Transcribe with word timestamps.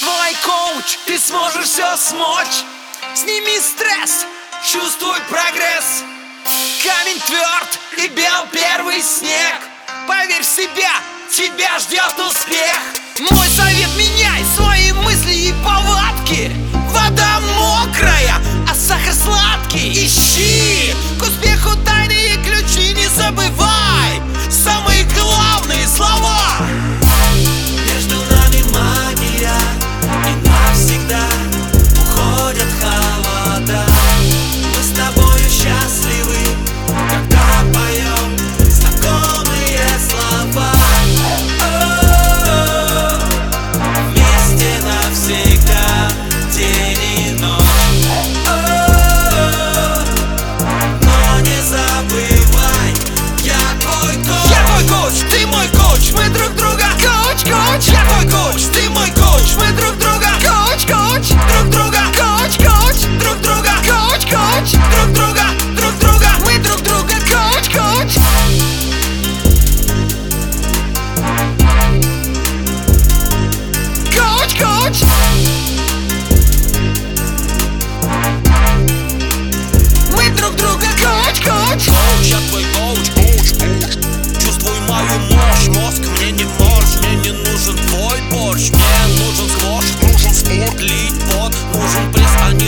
Твой 0.00 0.36
коуч, 0.44 0.98
ты 1.06 1.18
сможешь 1.18 1.66
все 1.66 1.96
смочь. 1.96 2.64
Сними 3.14 3.58
стресс, 3.58 4.26
чувствуй 4.70 5.18
прогресс. 5.28 6.02
Камень 6.82 7.20
тверд 7.20 7.78
и 7.98 8.08
бел 8.08 8.46
первый 8.52 9.02
снег. 9.02 9.56
Поверь 10.06 10.42
в 10.42 10.44
себя, 10.44 10.92
тебя 11.30 11.78
ждет 11.78 12.14
успех. 12.18 12.78
Мой 13.30 13.48
совет 13.48 13.88
меняй 13.96 14.44
свои 14.54 14.92
мысли 14.92 15.32
и 15.32 15.52
повадки. 15.64 16.52
Вода 16.90 17.40
мокрая, 17.56 18.36
а 18.70 18.74
сахар 18.74 19.14
сладкий. 19.14 20.06
Ищи 20.06 20.94
к 21.18 21.22
успеху 21.22 21.74
тайные 21.84 22.36
ключи 22.44 22.92
Не 22.92 23.06
забывай 23.08 23.65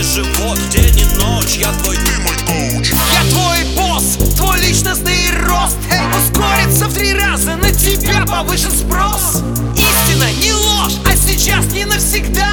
живот 0.09 0.59
День 0.71 0.99
и 0.99 1.05
ночь, 1.17 1.57
я 1.57 1.71
твой, 1.73 1.97
ты 1.97 2.19
мой 2.21 2.35
коуч. 2.47 2.93
Я 2.93 3.31
твой 3.31 3.65
босс, 3.77 4.17
твой 4.37 4.61
личностный 4.61 5.31
рост. 5.45 5.77
Эй, 5.91 6.01
ускорится 6.17 6.87
в 6.87 6.95
три 6.95 7.15
раза, 7.15 7.57
на 7.57 7.71
тебя 7.71 8.25
повышен 8.27 8.71
спрос. 8.71 9.43
Истина, 9.77 10.31
не 10.43 10.53
ложь, 10.53 10.95
а 11.05 11.17
сейчас 11.17 11.67
не 11.67 11.85
навсегда. 11.85 12.49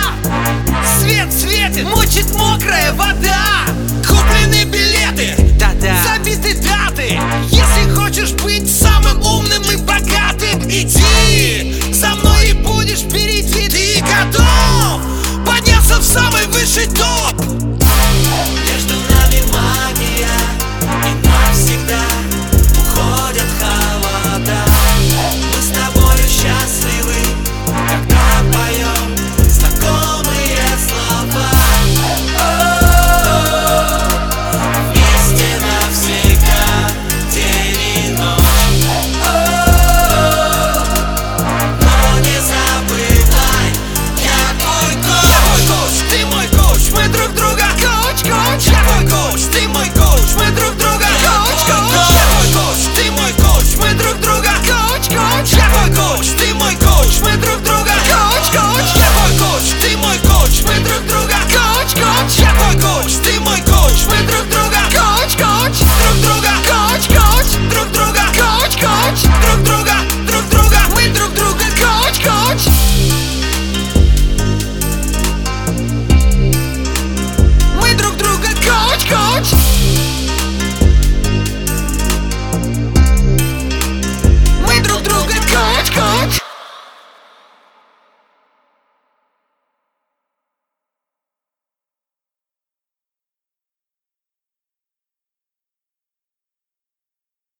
Свет 1.00 1.32
светит, 1.32 1.86
мочит 1.86 2.30
мокрая 2.36 2.94
вода 2.94 3.45